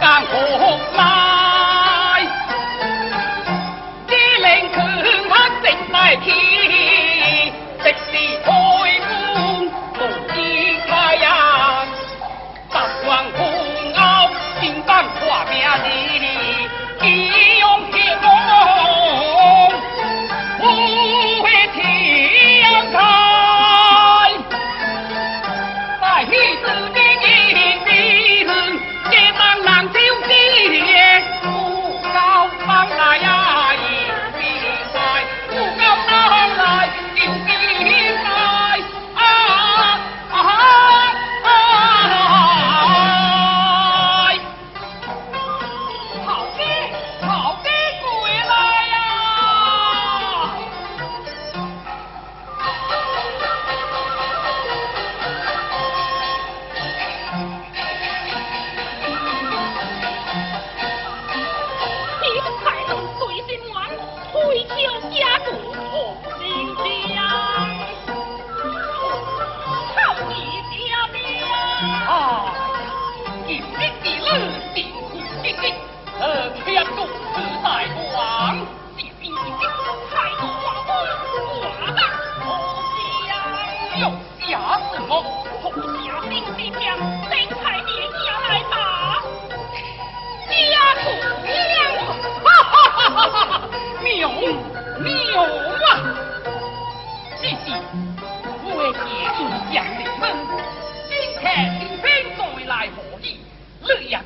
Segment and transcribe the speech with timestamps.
[0.00, 0.22] 干
[0.58, 1.13] 红蜡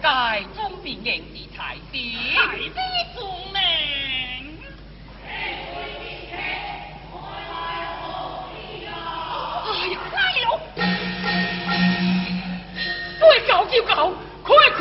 [0.00, 2.70] 大中名言已太点，大师
[3.14, 3.20] 救
[3.52, 3.58] 命！
[5.26, 5.28] 哎
[8.84, 8.88] 呀，
[10.12, 10.46] 来了！
[13.58, 13.84] 就，
[14.44, 14.80] 快快。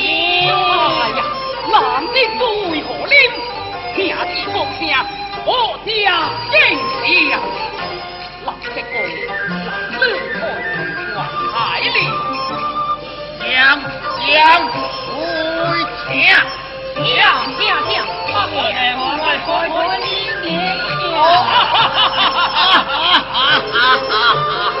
[2.21, 3.15] 令对何令？
[3.95, 4.79] 听之国声，
[5.45, 5.49] 我
[5.85, 5.89] 家
[6.51, 6.53] 天
[7.01, 7.39] 下。
[8.45, 8.93] 老的贵，
[9.65, 9.93] 老的
[10.39, 10.39] 贵，
[11.51, 11.87] 海里
[13.43, 13.49] 娘
[14.25, 14.29] 娘
[15.07, 15.11] 回
[16.05, 16.09] 家。
[16.93, 17.01] 娘
[17.57, 17.91] 娘娘，
[18.31, 20.05] 我来我来我你
[20.45, 20.49] 娘
[24.75, 24.80] 娘。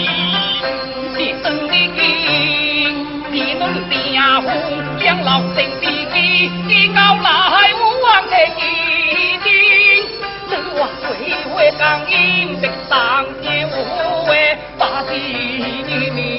[4.99, 8.59] 将老生的给给搞来无望的一
[9.43, 9.49] 定，
[10.49, 11.09] 这话会
[11.53, 13.75] 会讲的当年我
[14.25, 14.29] 会
[14.77, 15.11] 把地
[16.13, 16.30] 你。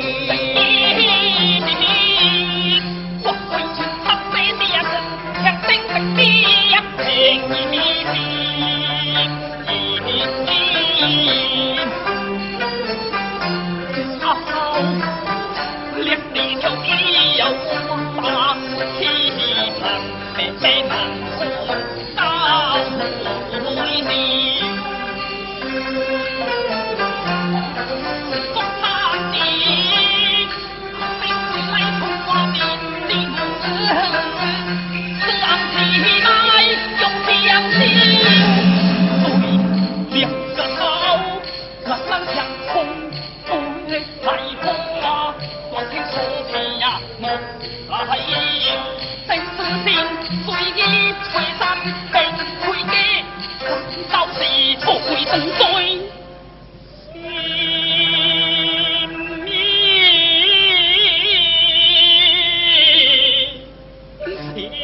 [64.72, 64.80] 听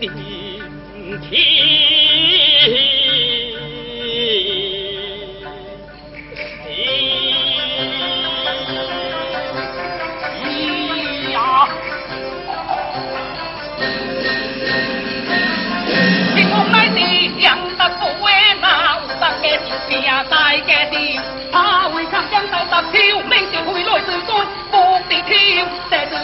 [0.00, 1.36] 一听，
[11.32, 11.68] 呀！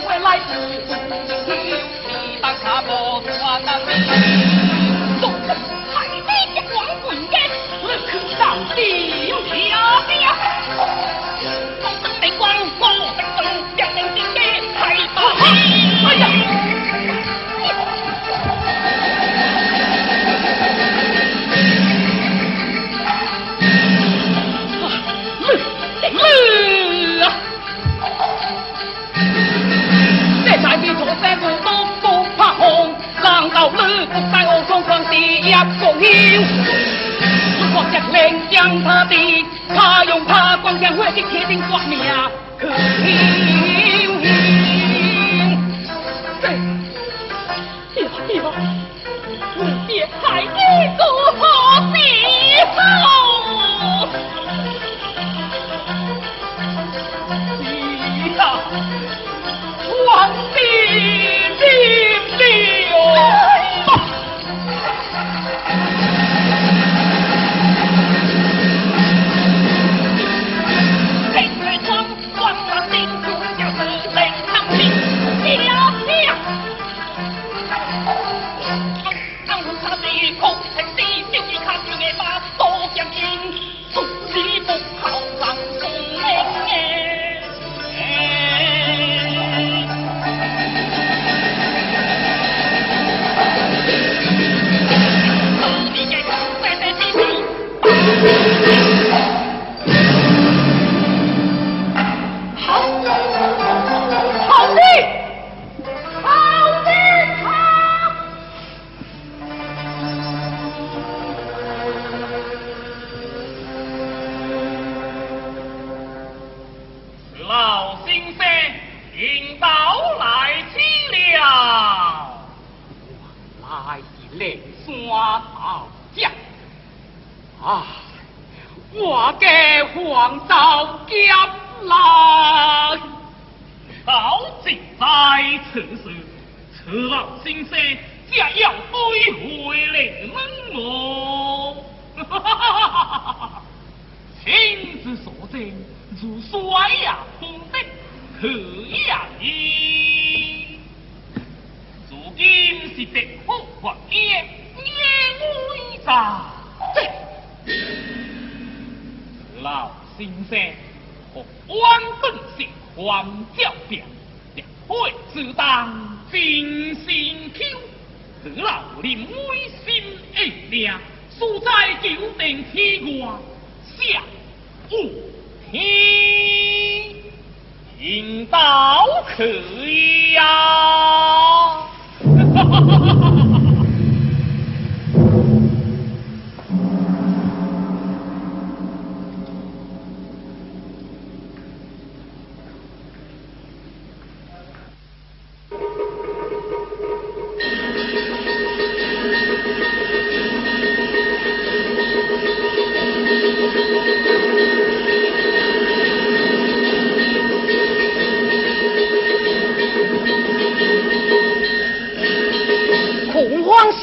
[0.07, 3.85] 回来你不知丢弃白纱帽穿哪里
[5.21, 5.57] 众人
[5.93, 7.35] 嗨得见黄昏眼
[7.81, 8.43] 此刻早
[8.77, 11.10] 已有条件
[38.21, 39.17] 天降他地，
[39.75, 41.99] 他用他光将火的铁钉割命。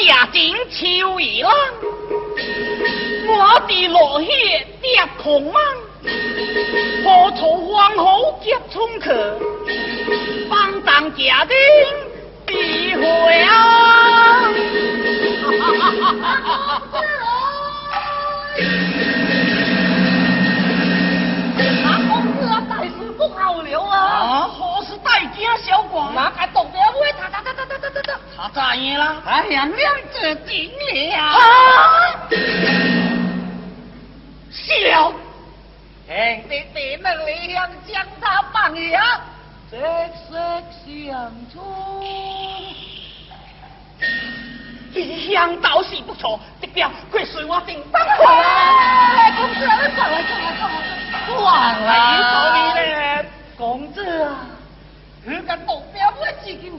[0.08, 1.52] 恐慌下尽秋意冷，
[3.28, 5.62] 我的落叶跌空芒，
[7.04, 9.38] 何处皇后接冲客，
[10.50, 11.58] 放荡家丁
[12.46, 13.67] 必回啊！
[28.54, 29.22] 咋样了？
[29.26, 29.72] 俺娘
[30.12, 30.72] 子得
[31.10, 31.18] 了。
[31.18, 31.30] 啊！
[34.52, 35.14] 小，
[36.10, 37.14] 哎，爹爹们
[37.48, 39.22] 俩将他放下，
[39.70, 39.78] 直
[40.30, 40.38] 色
[40.86, 42.04] 想出，
[44.94, 44.96] 这
[45.32, 48.16] 乡倒是不错，这表可随我定当了。
[49.38, 51.26] 公子，来，来，来！
[51.28, 51.38] 算
[51.82, 51.86] 了。
[53.22, 53.28] 你，
[53.58, 54.46] 公子啊？
[55.24, 55.84] 你敢动？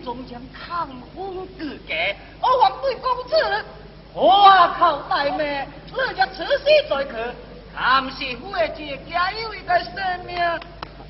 [0.09, 3.65] 终将抗风自解，我王对公子，
[4.15, 7.13] 花靠大妹，乐家此时再去，
[7.77, 9.93] 感谢夫的姐姐有一个生
[10.25, 10.39] 命，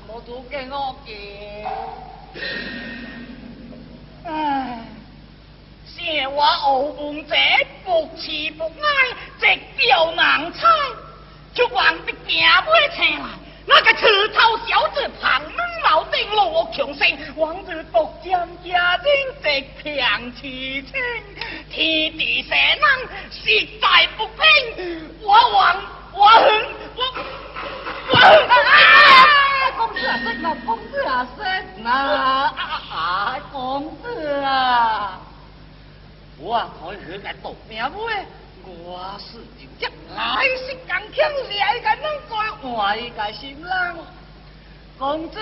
[0.05, 1.65] 我都给我给。
[4.25, 4.83] 唉，
[5.87, 7.33] 谢我傲慢者
[7.85, 10.67] 不慈不爱，直吊难猜，
[11.53, 13.38] 就望得行不前。
[13.71, 15.51] 那个刺头小子旁门
[15.83, 19.07] 老顶罗强盛，往日独占家丁
[19.43, 20.91] 直强其清，
[21.69, 22.89] 天地蛇能
[23.31, 25.83] 实在不平，我王
[26.13, 27.03] 我恨我
[28.09, 29.71] 我恨啊！
[29.77, 30.55] 公子啊，識啦！
[30.65, 32.53] 公子啊，識啦！
[32.91, 35.19] 啊，公子啊！
[36.39, 38.25] 我開佢嘅毒命會，
[38.65, 39.37] 我是
[39.79, 41.17] 只来是共欠
[41.57, 42.35] 来个难过，
[42.75, 43.95] 换伊个新人。
[44.97, 45.39] 公子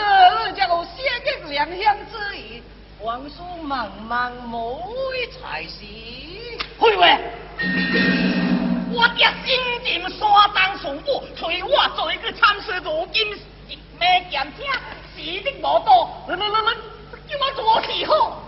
[0.56, 2.62] 则有谢吉良乡之意，
[3.00, 4.80] 皇叔茫茫无
[5.16, 5.84] 一才是。
[6.78, 7.18] 会喂，
[8.94, 10.20] 我爹心情山
[10.54, 13.36] 东上武，催我做一个参事，如今
[13.68, 14.64] 一马兼听，
[15.16, 16.74] 死的无多，来来来，
[17.28, 18.44] 叫我做事好。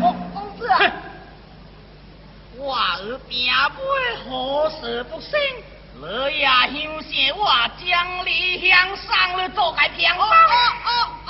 [0.00, 0.92] 公公子啊。
[2.64, 3.52] 我儿病妹
[4.24, 5.38] 何时不生？
[5.96, 6.02] 你
[6.38, 7.46] 也休想我
[7.78, 10.26] 将你向上了做个平哦哦。
[10.86, 10.88] 哦
[11.26, 11.28] 哦！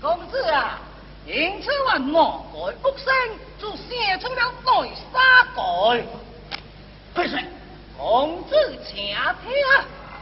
[0.00, 0.80] 公子啊，
[1.26, 3.12] 因此我莫改不生，
[3.60, 4.70] 就写出了第
[5.12, 5.20] 三
[5.54, 5.60] 句。
[7.14, 7.38] 快说，
[7.98, 8.50] 公子
[8.88, 9.52] 请听。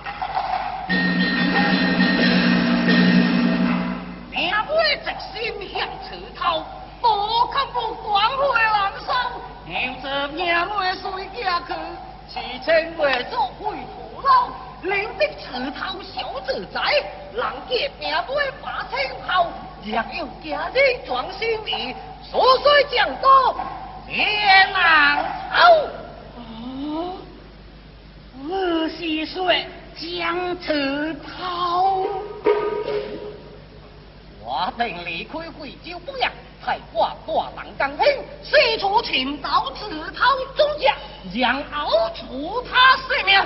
[4.30, 4.56] 命妹
[5.04, 5.38] 直心
[5.72, 5.74] 向
[6.08, 6.64] 此头，
[7.00, 7.06] 不
[7.46, 8.70] 可不光辉人
[9.06, 9.08] 生，
[9.66, 11.10] 牛子命来随
[11.42, 11.74] 嫁去，
[12.28, 14.48] 七千未作会徒劳。
[14.82, 16.80] 临得池头小自在，
[17.34, 19.46] 人杰命来把青袍，
[19.84, 23.56] 若有今日壮心意，所需将多，
[24.08, 24.24] 也
[24.72, 25.58] 难酬。
[26.36, 27.18] 哦，
[28.48, 29.52] 我是说
[29.96, 32.06] 将池头。
[34.42, 36.32] 我等离开贵州不阳，
[36.64, 38.06] 太挂大当当兵，
[38.42, 40.24] 四处寻找刺头
[40.56, 40.94] 踪家，
[41.34, 43.38] 让熬出他性命。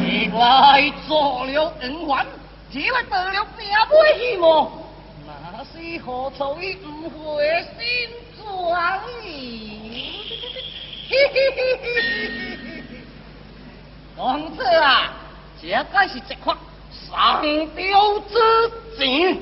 [0.00, 2.26] 你来做了恩还，
[2.70, 4.70] 只为得了命尾希望，
[5.26, 7.44] 那是何愁于不会
[7.78, 10.12] 心转意？
[14.16, 15.12] 公子啊，
[15.60, 16.54] 这该是一块
[17.10, 17.42] 上
[17.74, 18.34] 吊之
[18.96, 19.38] 钱。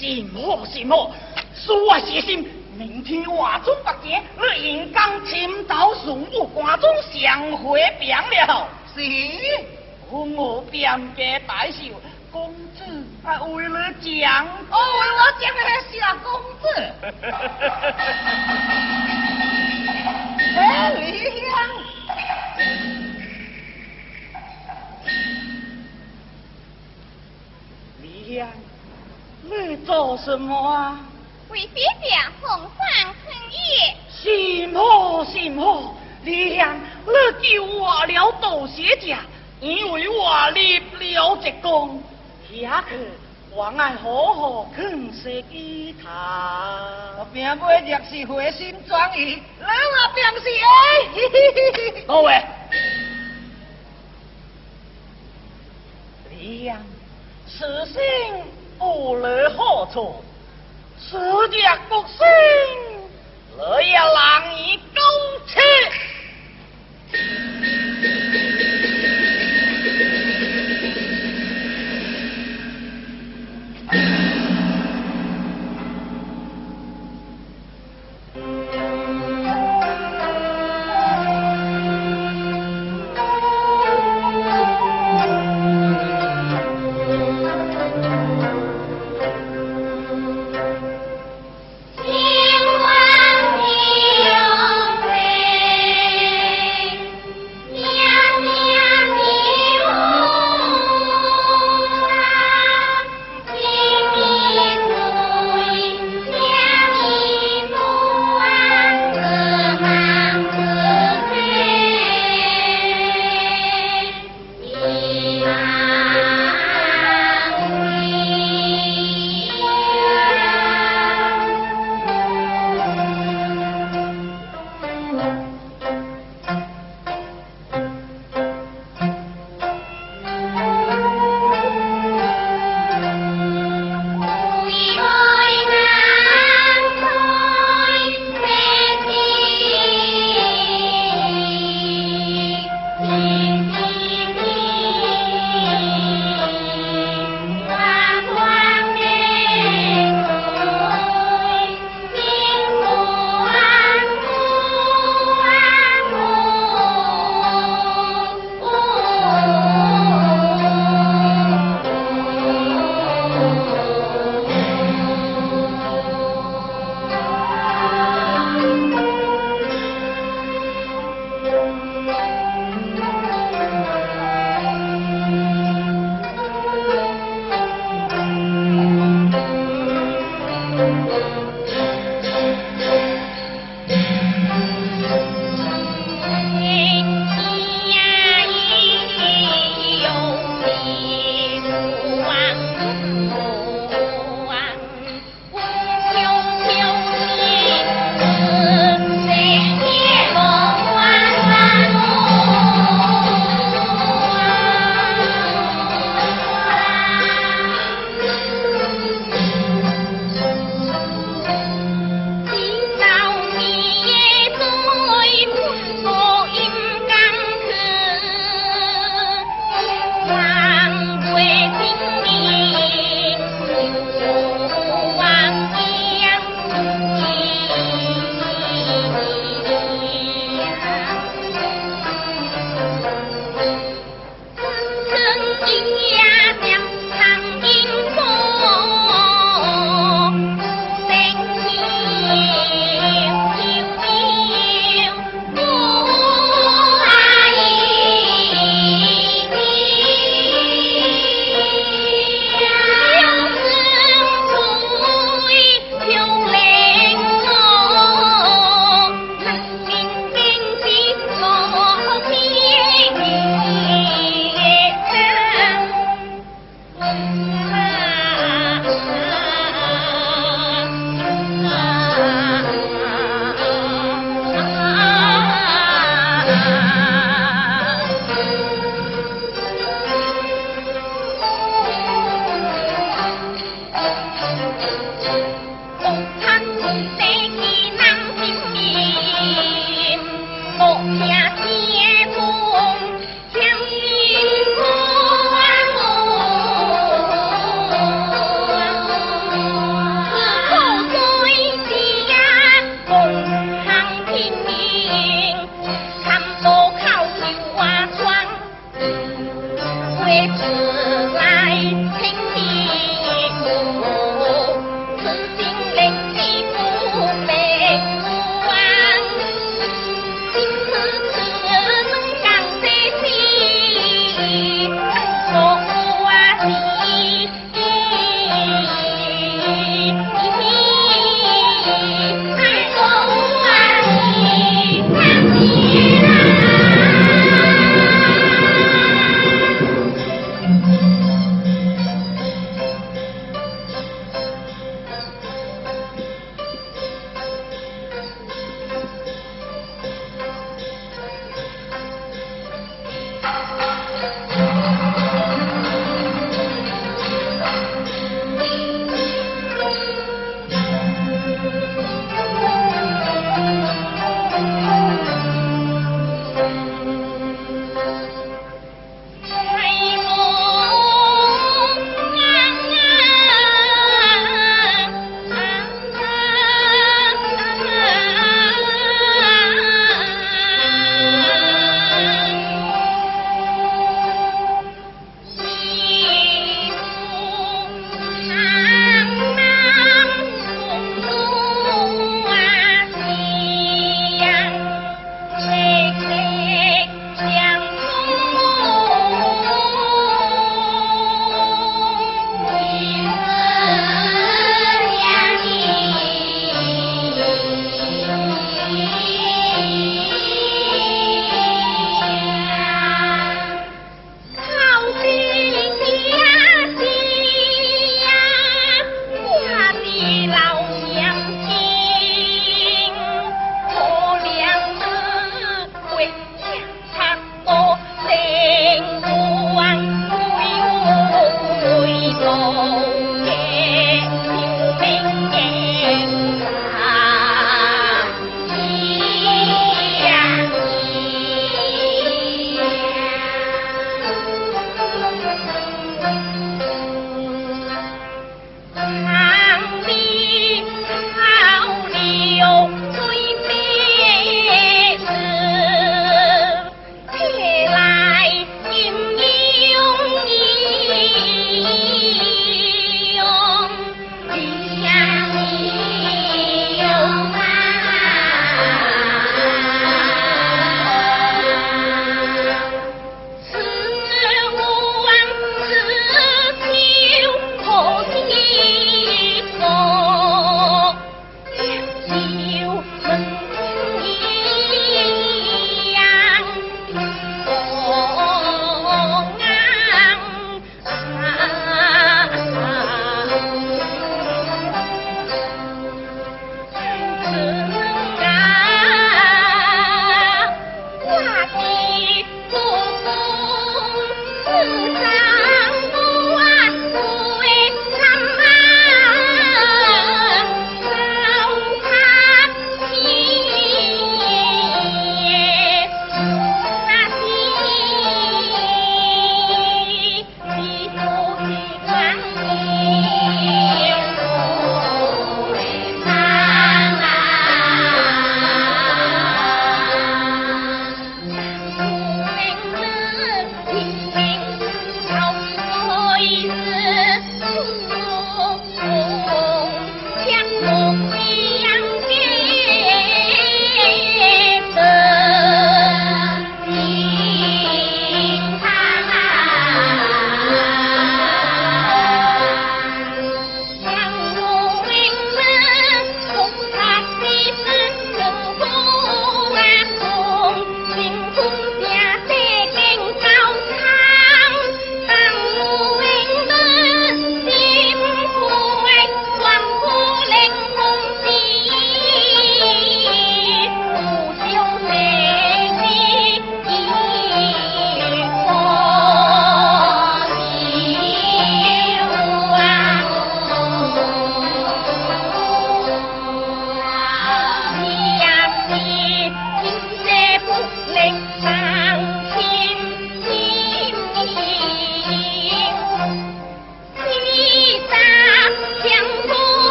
[0.00, 1.12] 信好信好，
[1.54, 2.48] 恕我细心。
[2.78, 4.18] 明天华中八节，
[4.56, 8.66] 你应当亲到顺武关中相会变了。
[8.94, 9.02] 是，
[10.08, 12.00] 我变家大寿，
[12.32, 12.82] 公子
[13.22, 16.32] 啊为了讲，哦，为了讲那小公
[16.62, 16.64] 子。
[20.56, 21.52] 哎，李香，
[28.00, 28.48] 李香，
[29.50, 31.00] 你做什么啊？
[31.48, 32.10] 为爹爹
[32.40, 32.68] 奉上
[33.24, 33.96] 春夜。
[34.08, 39.16] 幸好幸好，李香，你救我了杜小姐，
[39.60, 42.00] 因为我立了一功，
[42.48, 42.94] 下去
[43.50, 46.78] 我爱好好劝说伊他。
[47.18, 49.74] 我并尾若是回心转意，咱也
[50.14, 50.70] 并是哎。
[52.06, 52.40] 各位，
[56.30, 56.76] 李香，
[57.48, 58.00] 此生
[58.80, 60.24] 无了好处。
[60.98, 61.18] 此
[61.50, 62.26] 家不生，
[63.56, 65.00] 我要让你苟
[65.46, 65.60] 且。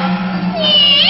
[0.00, 1.07] 我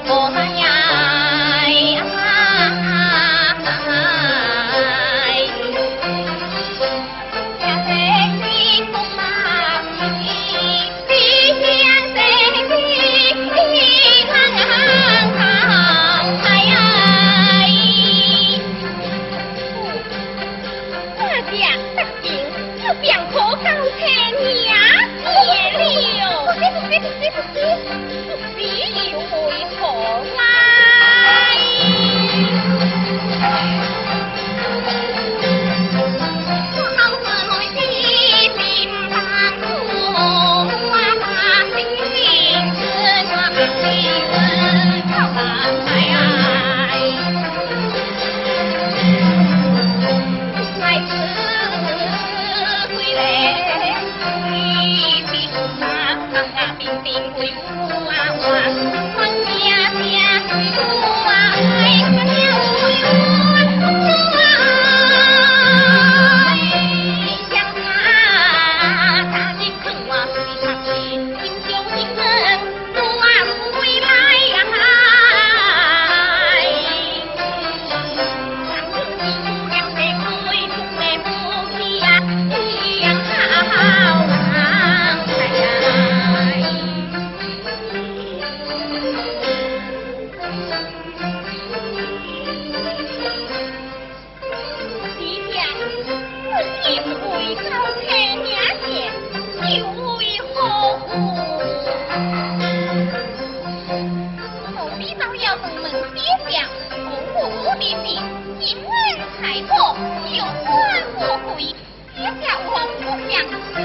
[0.00, 0.41] como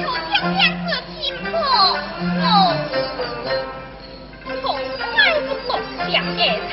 [0.04, 0.12] 华
[6.08, 6.66] 皇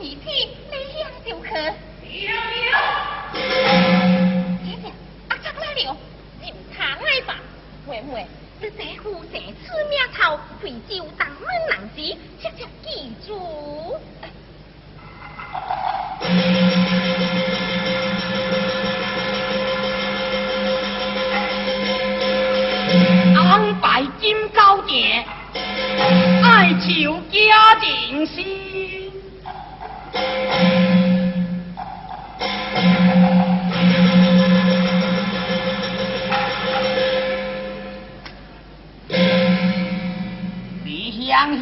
[0.00, 0.20] 一起，
[0.70, 1.48] 你想就去。
[2.04, 2.68] 有有。
[4.64, 4.92] 姐姐，
[5.28, 5.96] 阿叔来了，
[6.44, 7.34] 饮茶来吧。
[7.88, 8.26] 妹妹，
[8.60, 9.44] 你这户这次
[9.90, 11.36] 名头，非州大门
[11.68, 12.00] 男子，
[12.40, 13.98] 切切记住。
[23.36, 25.26] 安排金高点，
[26.44, 28.97] 爱求家庭心。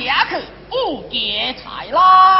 [0.00, 2.35] 也可不劫财啦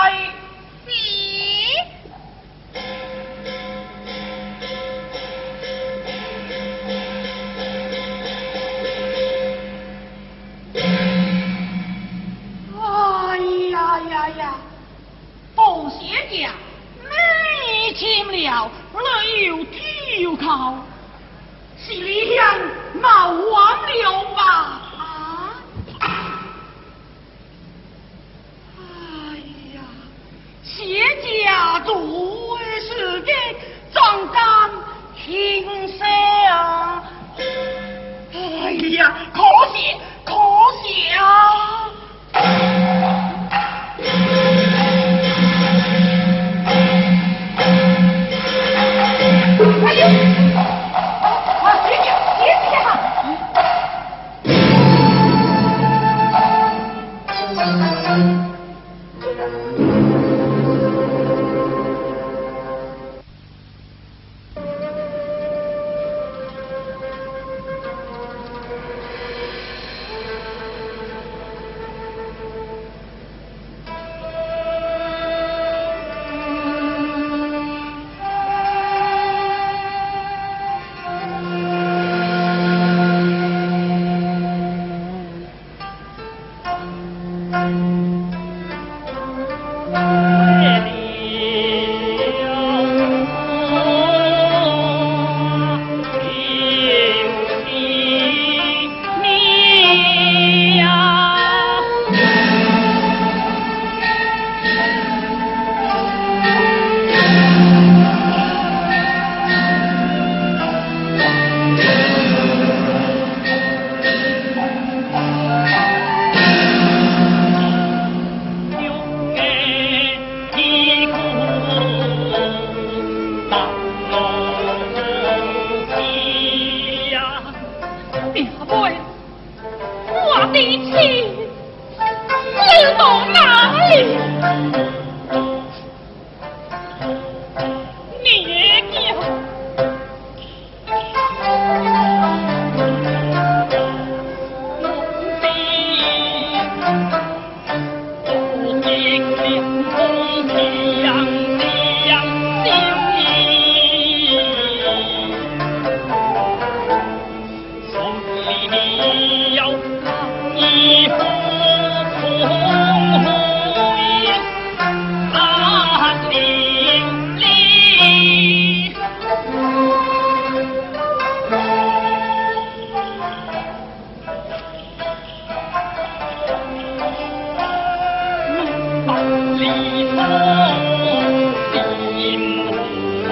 [182.67, 183.31] 怀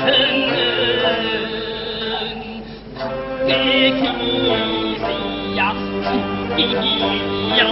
[0.00, 0.04] 恨，
[2.08, 2.12] 难
[3.46, 3.48] 解
[3.98, 4.24] 其意，
[5.54, 5.84] 也是
[6.54, 7.62] 别有。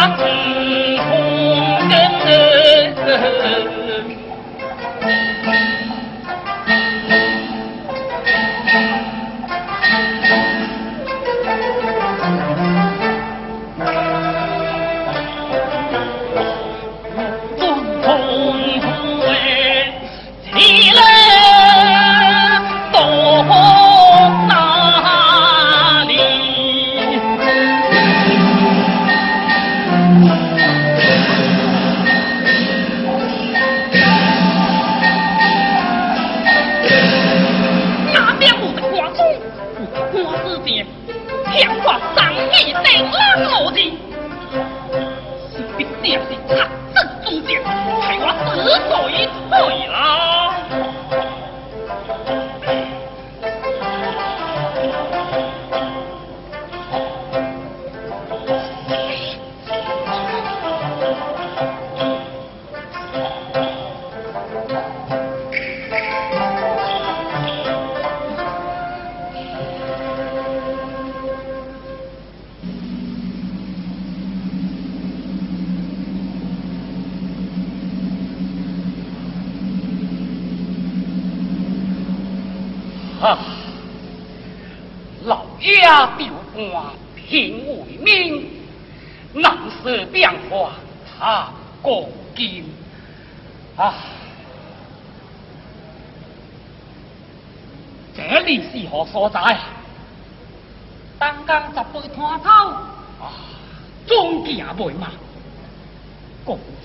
[0.00, 0.49] タン。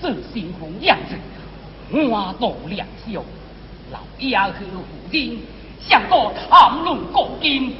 [0.00, 1.16] 这新婚样子，
[2.10, 3.22] 花度良宵，
[3.90, 5.38] 老爷去夫人。
[5.80, 7.72] 想过谈论国经，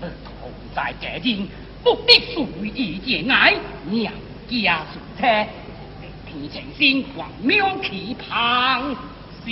[0.00, 1.48] 而同在这人
[1.82, 3.54] 不必随意见爱，
[3.90, 4.12] 娘
[4.48, 5.26] 家属车，
[6.26, 8.94] 天情心还妙其旁
[9.44, 9.50] 是。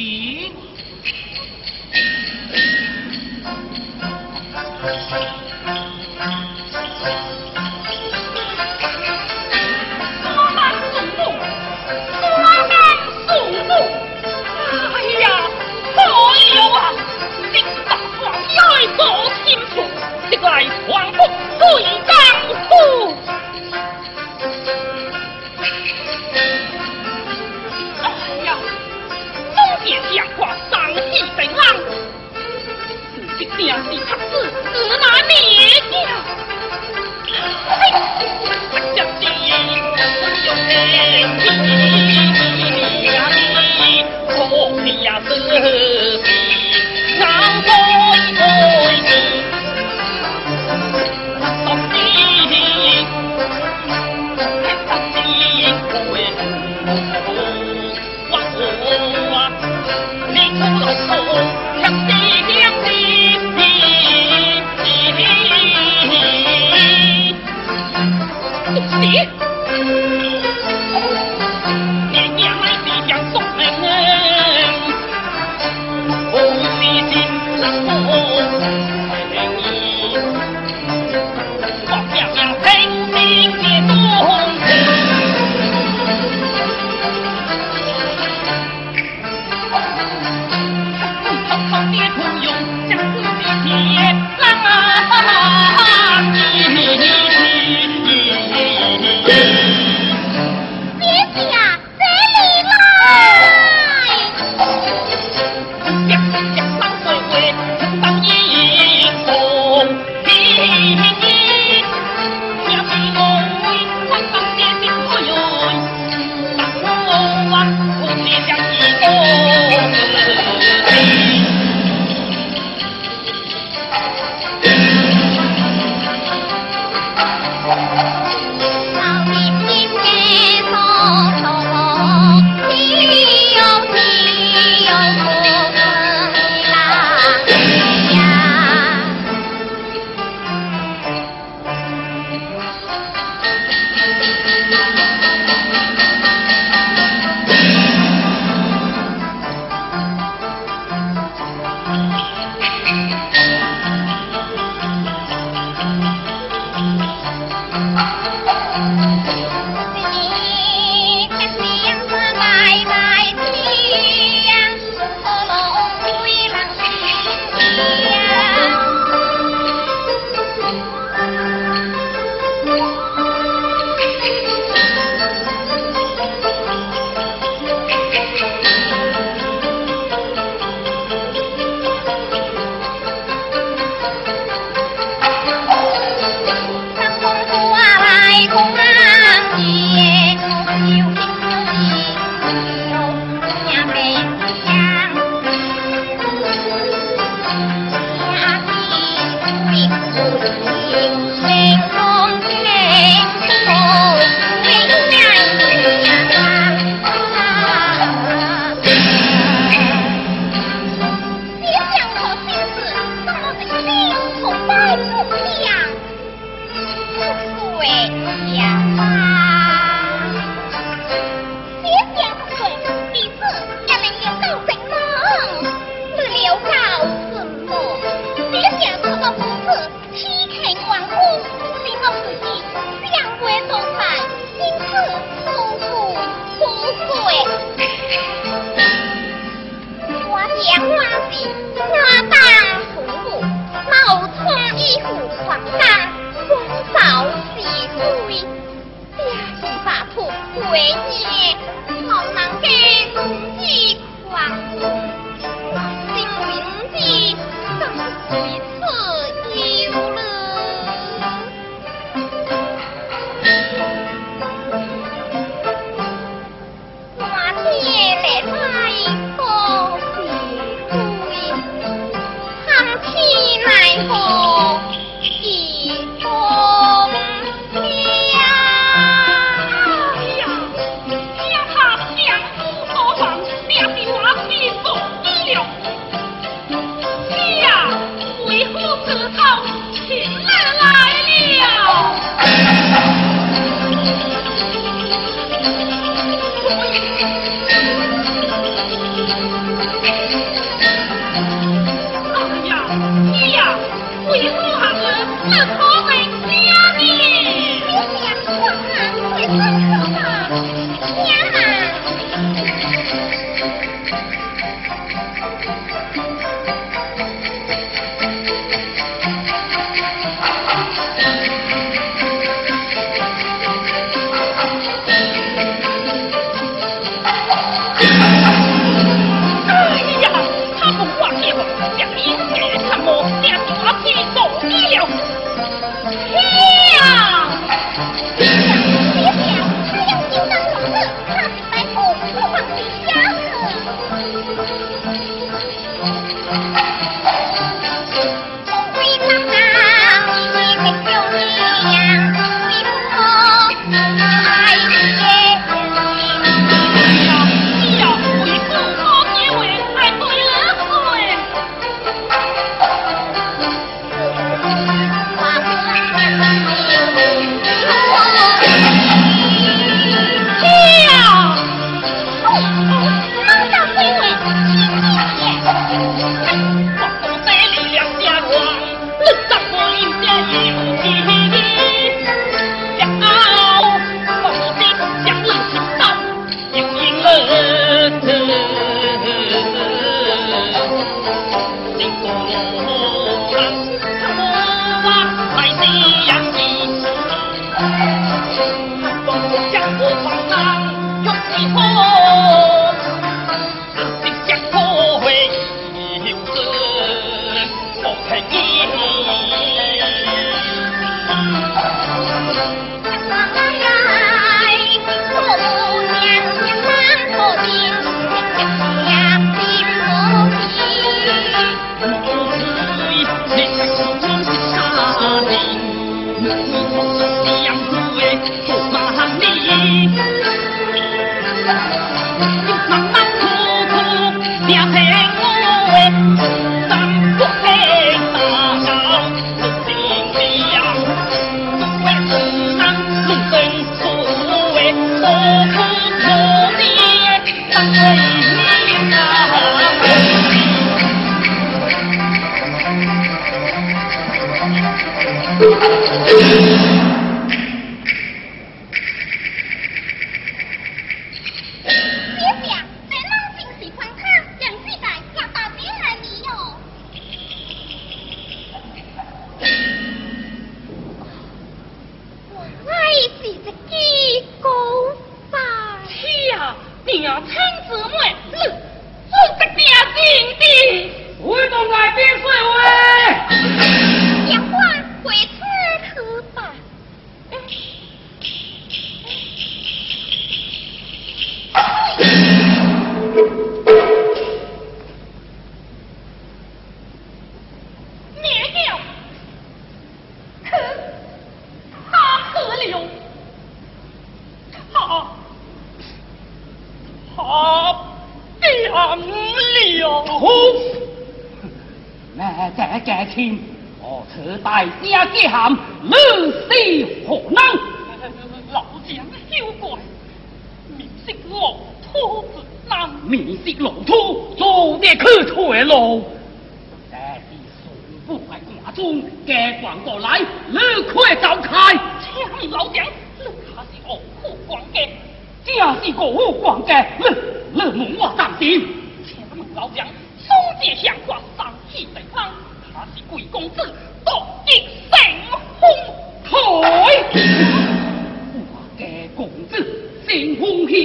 [44.39, 45.96] 我呀是。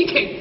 [0.07, 0.40] speaking.